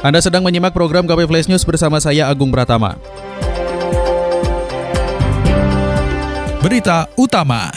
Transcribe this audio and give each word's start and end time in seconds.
Anda 0.00 0.16
sedang 0.24 0.40
menyimak 0.40 0.72
program 0.72 1.04
KP 1.04 1.28
Flash 1.28 1.44
News 1.44 1.60
bersama 1.60 2.00
saya 2.00 2.24
Agung 2.32 2.48
Pratama. 2.48 2.96
Berita 6.64 7.04
utama. 7.20 7.68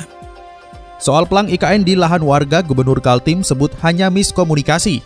Soal 1.03 1.27
pelang 1.27 1.51
IKN 1.51 1.83
di 1.83 1.99
lahan 1.99 2.23
warga, 2.23 2.63
Gubernur 2.63 3.03
Kaltim 3.03 3.43
sebut 3.43 3.75
hanya 3.83 4.07
miskomunikasi. 4.07 5.03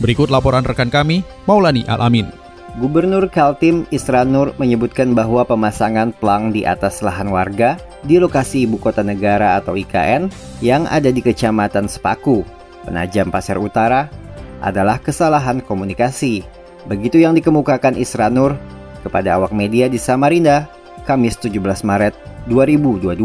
Berikut 0.00 0.32
laporan 0.32 0.64
rekan 0.64 0.88
kami, 0.88 1.20
Maulani 1.44 1.84
Alamin. 1.92 2.32
Gubernur 2.80 3.28
Kaltim 3.28 3.84
Isranur 3.92 4.56
menyebutkan 4.56 5.12
bahwa 5.12 5.44
pemasangan 5.44 6.16
pelang 6.16 6.56
di 6.56 6.64
atas 6.64 7.04
lahan 7.04 7.28
warga 7.28 7.76
di 8.00 8.16
lokasi 8.16 8.64
ibu 8.64 8.80
kota 8.80 9.04
negara 9.04 9.60
atau 9.60 9.76
IKN 9.76 10.32
yang 10.64 10.88
ada 10.88 11.12
di 11.12 11.20
Kecamatan 11.20 11.84
Sepaku, 11.84 12.48
Penajam 12.88 13.28
Pasir 13.28 13.60
Utara, 13.60 14.08
adalah 14.60 15.00
kesalahan 15.00 15.60
komunikasi. 15.60 16.44
Begitu 16.86 17.20
yang 17.20 17.34
dikemukakan 17.34 17.98
Isranur 17.98 18.54
kepada 19.02 19.38
awak 19.38 19.50
media 19.50 19.90
di 19.90 19.98
Samarinda, 19.98 20.70
Kamis 21.06 21.38
17 21.38 21.82
Maret 21.82 22.14
2022. 22.46 23.18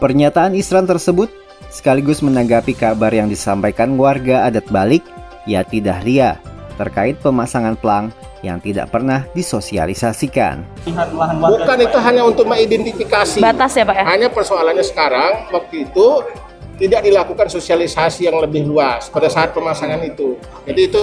Pernyataan 0.00 0.52
Isran 0.58 0.84
tersebut 0.84 1.32
sekaligus 1.72 2.20
menanggapi 2.20 2.76
kabar 2.76 3.12
yang 3.14 3.32
disampaikan 3.32 3.96
warga 3.96 4.44
adat 4.44 4.68
balik 4.68 5.04
Yati 5.48 5.80
Dahlia 5.80 6.36
terkait 6.76 7.20
pemasangan 7.20 7.76
pelang 7.76 8.12
yang 8.42 8.58
tidak 8.58 8.90
pernah 8.90 9.22
disosialisasikan. 9.38 10.66
Bukan 11.38 11.78
itu 11.78 11.98
hanya 12.02 12.26
untuk 12.26 12.50
mengidentifikasi. 12.50 13.38
Batas 13.38 13.78
ya 13.78 13.86
Pak 13.86 13.96
ya? 13.96 14.04
Hanya 14.04 14.28
persoalannya 14.34 14.82
sekarang, 14.82 15.46
waktu 15.54 15.86
itu 15.86 16.06
tidak 16.82 17.06
dilakukan 17.06 17.46
sosialisasi 17.46 18.26
yang 18.26 18.42
lebih 18.42 18.66
luas 18.66 19.06
pada 19.06 19.30
saat 19.30 19.54
pemasangan 19.54 20.02
itu. 20.02 20.34
Jadi 20.66 20.90
itu 20.90 21.02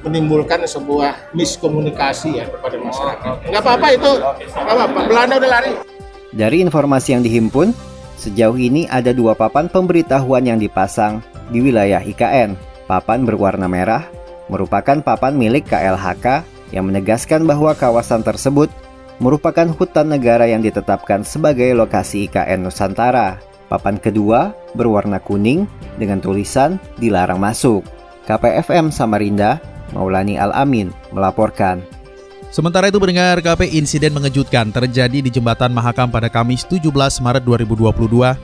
menimbulkan 0.00 0.64
sebuah 0.64 1.36
miskomunikasi 1.36 2.40
ya 2.40 2.48
kepada 2.48 2.80
masyarakat. 2.80 3.52
Nggak 3.52 3.60
apa-apa 3.60 3.88
itu, 3.92 4.12
nggak 4.56 4.72
apa-apa. 4.72 5.00
Belanda 5.04 5.34
udah 5.36 5.50
lari. 5.52 5.72
Dari 6.32 6.64
informasi 6.64 7.12
yang 7.12 7.20
dihimpun, 7.20 7.76
sejauh 8.16 8.56
ini 8.56 8.88
ada 8.88 9.12
dua 9.12 9.36
papan 9.36 9.68
pemberitahuan 9.68 10.48
yang 10.48 10.56
dipasang 10.56 11.20
di 11.52 11.60
wilayah 11.60 12.00
IKN. 12.00 12.56
Papan 12.88 13.28
berwarna 13.28 13.68
merah 13.68 14.08
merupakan 14.48 14.96
papan 15.04 15.36
milik 15.36 15.68
KLHK 15.68 16.40
yang 16.72 16.88
menegaskan 16.88 17.44
bahwa 17.44 17.76
kawasan 17.76 18.24
tersebut 18.24 18.72
merupakan 19.20 19.68
hutan 19.76 20.08
negara 20.08 20.48
yang 20.48 20.64
ditetapkan 20.64 21.20
sebagai 21.20 21.68
lokasi 21.76 22.32
IKN 22.32 22.64
Nusantara. 22.64 23.47
Papan 23.68 24.00
kedua 24.00 24.56
berwarna 24.72 25.20
kuning 25.20 25.68
dengan 26.00 26.24
tulisan 26.24 26.80
dilarang 26.96 27.36
masuk. 27.36 27.84
KPFM 28.24 28.88
Samarinda, 28.88 29.60
Maulani 29.92 30.40
Al-Amin 30.40 30.92
melaporkan. 31.12 31.80
Sementara 32.48 32.88
itu 32.88 32.96
mendengar 32.96 33.44
KP 33.44 33.76
insiden 33.76 34.16
mengejutkan 34.16 34.72
terjadi 34.72 35.20
di 35.20 35.28
Jembatan 35.28 35.68
Mahakam 35.68 36.08
pada 36.08 36.32
Kamis 36.32 36.64
17 36.64 36.88
Maret 37.20 37.44
2022 37.44 37.92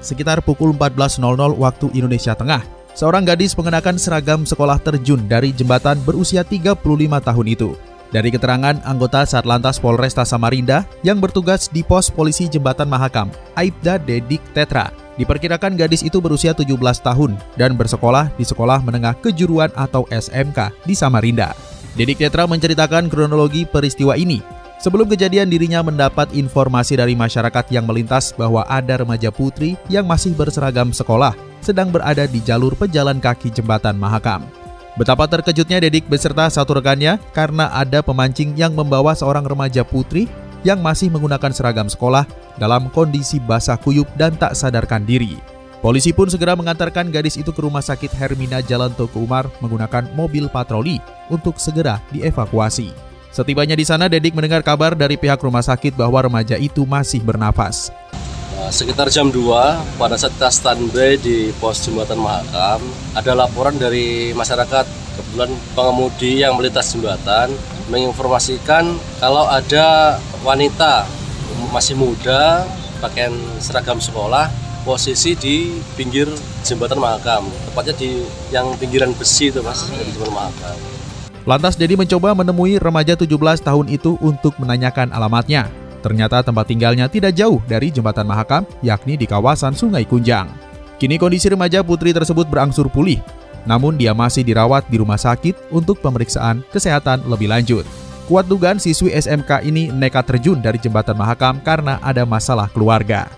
sekitar 0.04 0.44
pukul 0.44 0.76
14.00 0.76 1.24
waktu 1.56 1.86
Indonesia 1.96 2.36
Tengah. 2.36 2.60
Seorang 2.92 3.24
gadis 3.24 3.56
mengenakan 3.56 3.96
seragam 3.96 4.44
sekolah 4.44 4.76
terjun 4.76 5.24
dari 5.24 5.56
jembatan 5.56 5.98
berusia 6.04 6.44
35 6.44 6.84
tahun 7.24 7.46
itu. 7.48 7.72
Dari 8.12 8.30
keterangan 8.30 8.78
anggota 8.86 9.26
Satlantas 9.26 9.82
Polresta 9.82 10.22
Samarinda 10.22 10.86
yang 11.02 11.18
bertugas 11.18 11.66
di 11.66 11.82
pos 11.82 12.12
polisi 12.12 12.46
Jembatan 12.46 12.86
Mahakam, 12.86 13.32
Aibda 13.58 13.98
Dedik 13.98 14.38
Tetra, 14.54 14.94
diperkirakan 15.16 15.78
gadis 15.78 16.02
itu 16.02 16.18
berusia 16.18 16.54
17 16.54 16.74
tahun 17.00 17.38
dan 17.54 17.78
bersekolah 17.78 18.30
di 18.34 18.44
Sekolah 18.46 18.82
Menengah 18.82 19.14
Kejuruan 19.18 19.70
atau 19.78 20.06
SMK 20.10 20.72
di 20.86 20.94
Samarinda. 20.94 21.54
Dedik 21.94 22.18
Tetra 22.18 22.44
menceritakan 22.50 23.06
kronologi 23.06 23.62
peristiwa 23.62 24.18
ini. 24.18 24.42
Sebelum 24.82 25.08
kejadian 25.08 25.48
dirinya 25.48 25.80
mendapat 25.80 26.34
informasi 26.34 26.98
dari 26.98 27.14
masyarakat 27.16 27.70
yang 27.72 27.88
melintas 27.88 28.34
bahwa 28.36 28.66
ada 28.68 29.00
remaja 29.00 29.32
putri 29.32 29.78
yang 29.88 30.04
masih 30.04 30.34
berseragam 30.36 30.92
sekolah 30.92 31.32
sedang 31.64 31.88
berada 31.88 32.28
di 32.28 32.44
jalur 32.44 32.76
pejalan 32.76 33.16
kaki 33.16 33.48
jembatan 33.48 33.96
Mahakam. 33.96 34.44
Betapa 34.94 35.26
terkejutnya 35.26 35.82
Dedik 35.82 36.06
beserta 36.06 36.46
satu 36.46 36.78
rekannya 36.78 37.18
karena 37.34 37.66
ada 37.74 37.98
pemancing 37.98 38.54
yang 38.54 38.76
membawa 38.76 39.10
seorang 39.16 39.42
remaja 39.42 39.82
putri 39.82 40.30
yang 40.64 40.80
masih 40.80 41.12
menggunakan 41.12 41.52
seragam 41.52 41.86
sekolah 41.86 42.26
dalam 42.58 42.90
kondisi 42.90 43.38
basah 43.38 43.78
kuyup 43.78 44.08
dan 44.16 44.34
tak 44.34 44.56
sadarkan 44.58 45.04
diri. 45.04 45.38
Polisi 45.84 46.16
pun 46.16 46.32
segera 46.32 46.56
mengantarkan 46.56 47.12
gadis 47.12 47.36
itu 47.36 47.52
ke 47.52 47.60
rumah 47.60 47.84
sakit 47.84 48.08
Hermina 48.16 48.64
Jalan 48.64 48.96
Toko 48.96 49.20
Umar 49.20 49.52
menggunakan 49.60 50.08
mobil 50.16 50.48
patroli 50.48 50.96
untuk 51.28 51.60
segera 51.60 52.00
dievakuasi. 52.08 52.88
Setibanya 53.28 53.76
di 53.76 53.84
sana, 53.84 54.08
Dedik 54.08 54.32
mendengar 54.32 54.64
kabar 54.64 54.96
dari 54.96 55.20
pihak 55.20 55.44
rumah 55.44 55.60
sakit 55.60 55.92
bahwa 55.92 56.24
remaja 56.24 56.56
itu 56.56 56.88
masih 56.88 57.20
bernafas. 57.20 57.92
Nah, 58.56 58.72
sekitar 58.72 59.12
jam 59.12 59.28
2 59.28 60.00
pada 60.00 60.16
saat 60.16 60.32
kita 60.40 60.48
standby 60.48 61.20
di 61.20 61.52
pos 61.60 61.84
jembatan 61.84 62.16
Mahakam, 62.16 62.80
ada 63.12 63.32
laporan 63.36 63.76
dari 63.76 64.32
masyarakat 64.32 64.86
kebetulan 65.20 65.50
pengemudi 65.76 66.40
yang 66.40 66.56
melintas 66.56 66.96
jembatan 66.96 67.52
menginformasikan 67.88 68.96
kalau 69.20 69.44
ada 69.48 70.16
wanita 70.44 71.04
masih 71.72 71.96
muda 71.98 72.64
pakaian 73.02 73.34
seragam 73.60 74.00
sekolah 74.00 74.48
posisi 74.84 75.32
di 75.34 75.80
pinggir 75.96 76.28
jembatan 76.60 77.00
Mahakam, 77.00 77.48
tepatnya 77.72 77.94
di 77.96 78.20
yang 78.52 78.76
pinggiran 78.76 79.16
besi 79.16 79.48
itu 79.48 79.64
mas, 79.64 79.88
di 79.88 80.12
jembatan 80.12 80.36
Mahakam. 80.36 80.78
Lantas 81.44 81.76
Dedi 81.76 81.96
mencoba 81.96 82.32
menemui 82.32 82.80
remaja 82.80 83.16
17 83.16 83.28
tahun 83.64 83.86
itu 83.92 84.16
untuk 84.20 84.56
menanyakan 84.60 85.12
alamatnya. 85.12 85.68
Ternyata 86.04 86.44
tempat 86.44 86.68
tinggalnya 86.68 87.08
tidak 87.08 87.32
jauh 87.32 87.60
dari 87.64 87.88
jembatan 87.88 88.28
Mahakam, 88.28 88.68
yakni 88.84 89.16
di 89.16 89.24
kawasan 89.24 89.72
Sungai 89.72 90.04
Kunjang. 90.04 90.48
Kini 91.00 91.16
kondisi 91.16 91.48
remaja 91.48 91.80
putri 91.80 92.12
tersebut 92.12 92.48
berangsur 92.48 92.88
pulih, 92.88 93.20
namun 93.64 93.96
dia 94.00 94.16
masih 94.16 94.44
dirawat 94.44 94.86
di 94.88 95.00
rumah 95.00 95.18
sakit 95.18 95.72
untuk 95.74 96.00
pemeriksaan 96.00 96.64
kesehatan 96.72 97.24
lebih 97.28 97.48
lanjut. 97.52 97.84
Kuat 98.24 98.48
dugaan 98.48 98.80
siswi 98.80 99.12
SMK 99.12 99.68
ini 99.68 99.92
nekat 99.92 100.24
terjun 100.24 100.56
dari 100.64 100.80
jembatan 100.80 101.12
Mahakam 101.12 101.60
karena 101.60 102.00
ada 102.00 102.24
masalah 102.24 102.72
keluarga. 102.72 103.28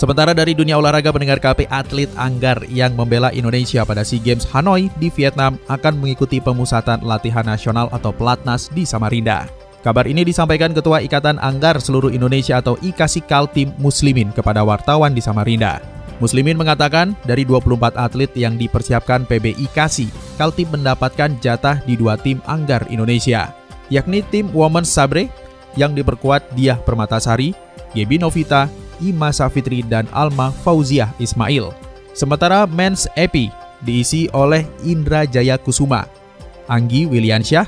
Sementara 0.00 0.32
dari 0.32 0.56
dunia 0.56 0.80
olahraga 0.80 1.12
pendengar 1.12 1.36
KP 1.38 1.68
atlet 1.68 2.08
Anggar 2.16 2.64
yang 2.72 2.96
membela 2.96 3.28
Indonesia 3.36 3.84
pada 3.84 4.00
SEA 4.00 4.16
Games 4.16 4.48
Hanoi 4.48 4.88
di 4.96 5.12
Vietnam 5.12 5.60
akan 5.68 6.00
mengikuti 6.00 6.40
pemusatan 6.40 7.04
latihan 7.04 7.44
nasional 7.44 7.92
atau 7.92 8.08
pelatnas 8.08 8.72
di 8.72 8.88
Samarinda. 8.88 9.44
Kabar 9.84 10.08
ini 10.08 10.24
disampaikan 10.24 10.72
Ketua 10.72 11.04
Ikatan 11.04 11.36
Anggar 11.36 11.84
Seluruh 11.84 12.12
Indonesia 12.12 12.64
atau 12.64 12.80
IKASI 12.80 13.28
Kaltim 13.28 13.76
Muslimin 13.76 14.32
kepada 14.32 14.64
wartawan 14.64 15.12
di 15.12 15.20
Samarinda. 15.20 15.99
Muslimin 16.20 16.60
mengatakan 16.60 17.16
dari 17.24 17.48
24 17.48 17.96
atlet 17.96 18.28
yang 18.36 18.60
dipersiapkan 18.60 19.24
PB 19.24 19.56
IKASI, 19.56 20.12
Kaltim 20.36 20.68
mendapatkan 20.68 21.32
jatah 21.40 21.80
di 21.88 21.96
dua 21.96 22.20
tim 22.20 22.44
Anggar 22.44 22.84
Indonesia, 22.92 23.56
yakni 23.88 24.20
tim 24.28 24.52
Women's 24.52 24.92
Sabre 24.92 25.32
yang 25.80 25.96
diperkuat 25.96 26.52
Diah 26.52 26.76
Permatasari, 26.76 27.56
Gebi 27.96 28.20
Novita, 28.20 28.68
Ima 29.00 29.32
Safitri 29.32 29.80
dan 29.80 30.04
Alma 30.12 30.52
Fauziah 30.52 31.08
Ismail. 31.16 31.72
Sementara 32.12 32.68
Men's 32.68 33.08
Epi 33.16 33.48
diisi 33.80 34.28
oleh 34.36 34.68
Indra 34.84 35.24
Jaya 35.24 35.56
Kusuma, 35.56 36.04
Anggi 36.68 37.08
Wiliansyah, 37.08 37.64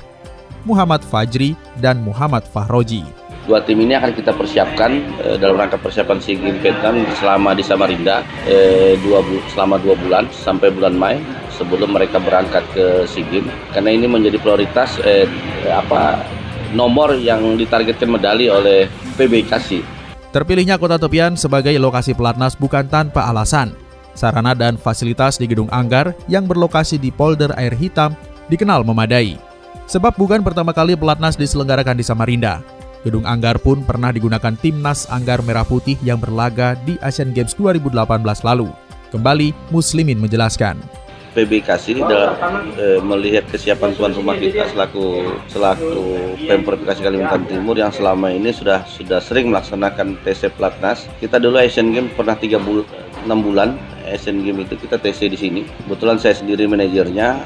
Muhammad 0.68 1.00
Fajri, 1.00 1.56
dan 1.80 2.04
Muhammad 2.04 2.44
Fahroji. 2.44 3.21
Dua 3.42 3.58
tim 3.66 3.82
ini 3.82 3.98
akan 3.98 4.14
kita 4.14 4.30
persiapkan 4.38 5.02
e, 5.18 5.34
dalam 5.34 5.58
rangka 5.58 5.74
persiapan 5.74 6.22
SEA 6.22 6.38
Games 6.38 6.62
Vietnam 6.62 7.02
selama 7.18 7.58
di 7.58 7.66
Samarinda 7.66 8.22
e, 8.46 8.94
dua 9.02 9.18
selama 9.50 9.82
dua 9.82 9.98
bulan 9.98 10.30
sampai 10.30 10.70
bulan 10.70 10.94
Mei 10.94 11.18
sebelum 11.50 11.90
mereka 11.90 12.22
berangkat 12.22 12.62
ke 12.70 13.02
SEA 13.10 13.26
Games 13.26 13.50
karena 13.74 13.90
ini 13.90 14.06
menjadi 14.06 14.38
prioritas 14.38 14.94
e, 15.02 15.26
apa 15.66 16.22
nomor 16.70 17.18
yang 17.18 17.58
ditargetkan 17.58 18.14
medali 18.14 18.46
oleh 18.46 18.86
PBKC 19.18 20.02
Terpilihnya 20.32 20.80
kota 20.80 20.96
tepian 20.96 21.36
sebagai 21.36 21.76
lokasi 21.76 22.16
pelatnas 22.16 22.56
bukan 22.56 22.88
tanpa 22.88 23.28
alasan. 23.28 23.76
Sarana 24.16 24.56
dan 24.56 24.80
fasilitas 24.80 25.36
di 25.36 25.44
Gedung 25.44 25.68
Anggar 25.68 26.16
yang 26.24 26.48
berlokasi 26.48 26.96
di 26.96 27.12
polder 27.12 27.52
air 27.60 27.76
hitam 27.76 28.16
dikenal 28.48 28.80
memadai. 28.80 29.36
Sebab 29.92 30.16
bukan 30.16 30.40
pertama 30.40 30.72
kali 30.72 30.96
pelatnas 30.96 31.36
diselenggarakan 31.36 32.00
di 32.00 32.04
Samarinda. 32.04 32.64
Gedung 33.02 33.26
Anggar 33.26 33.58
pun 33.58 33.82
pernah 33.82 34.14
digunakan 34.14 34.54
timnas 34.54 35.10
Anggar 35.10 35.42
Merah 35.42 35.66
Putih 35.66 35.98
yang 36.06 36.22
berlaga 36.22 36.78
di 36.86 36.94
Asian 37.02 37.34
Games 37.34 37.58
2018 37.58 37.98
lalu. 38.46 38.70
Kembali, 39.10 39.50
Muslimin 39.74 40.22
menjelaskan. 40.22 40.78
PBKC 41.32 41.96
dalam 42.04 42.36
e, 42.76 43.00
melihat 43.00 43.48
kesiapan 43.48 43.96
tuan 43.96 44.12
rumah 44.12 44.36
kita 44.36 44.68
selaku 44.68 45.32
selaku 45.48 45.88
Pemprov 46.44 46.76
Bekasi 46.84 47.00
Kalimantan 47.00 47.48
Timur 47.48 47.72
yang 47.72 47.88
selama 47.88 48.28
ini 48.28 48.52
sudah 48.52 48.84
sudah 48.84 49.16
sering 49.16 49.48
melaksanakan 49.48 50.20
TC 50.28 50.52
Platnas. 50.52 51.08
Kita 51.24 51.40
dulu 51.40 51.56
Asian 51.56 51.88
Games 51.96 52.12
pernah 52.12 52.36
3 52.36 52.60
bul 52.60 52.84
6 53.24 53.32
bulan 53.32 53.80
Asian 54.04 54.44
Games 54.44 54.68
itu 54.68 54.76
kita 54.84 55.00
TC 55.00 55.32
di 55.32 55.38
sini. 55.40 55.60
Kebetulan 55.88 56.20
saya 56.20 56.36
sendiri 56.36 56.68
manajernya. 56.68 57.40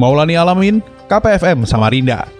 Maulani 0.00 0.40
Alamin, 0.40 0.80
KPFM 1.12 1.68
Samarinda. 1.68 2.39